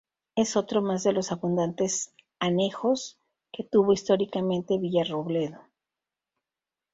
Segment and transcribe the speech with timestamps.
[0.35, 3.19] Es otro más de los abundantes anejos
[3.51, 5.61] que tuvo históricamente Villarrobledo.